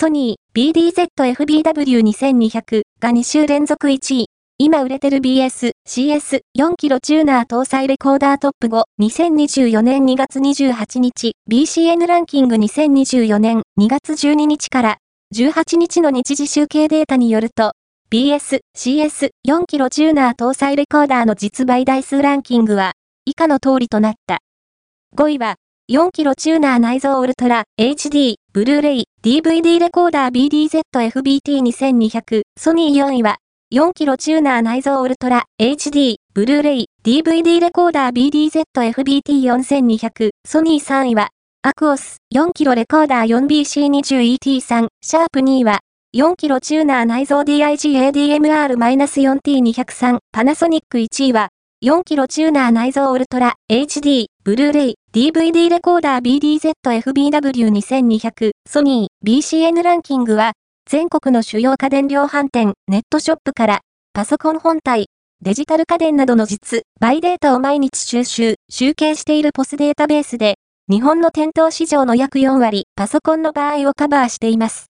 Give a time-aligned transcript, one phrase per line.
[0.00, 4.28] ソニー BDZFBW2200 が2週連続1位。
[4.56, 14.96] 今売れてる BS、CS、4キロチューナー搭載レコーダートップ5、2024年2月28日、BCN ランキング2024年2月12日から
[15.34, 17.72] 18日の日時集計データによると、
[18.10, 22.92] BS、CS、4キロチューナー搭載レコーダーの実売台数ランキングは、
[23.26, 24.38] 以下の通りとなった。
[25.14, 25.56] 5位は、
[25.90, 33.38] 4キロチューナー内蔵ウルトラ、HD、ブルーレイ、DVD レコーダー BDZ-FBT2200、ソニー4位は、
[33.74, 41.30] 4キロチューナー内蔵ウルトラ、HD、ブルーレイ、DVD レコーダー BDZ-FBT4200、ソニー3位は、
[41.62, 45.80] アクオス、4キロレコーダー 4BC20ET3、シャープ2位は、
[46.16, 51.48] 4キロチューナー内蔵 DIG-ADMR-4T203、パナソニック1位は、
[51.82, 60.52] 4キロチューナー内蔵ウルトラ、HD、ブルーレイ、DVD レコーダー BDZ-FBW2200、ソニー、BCN ランキングは、
[60.86, 63.80] 全国の主要家電量販店、ネットショップから、
[64.12, 65.06] パソコン本体、
[65.40, 70.56] デジタル家電などの実、バイデータを毎日収集、集計しているポスデータベースで、
[70.90, 74.88] 日本の店頭市場の約4割、パソコンの場合をカバーしています。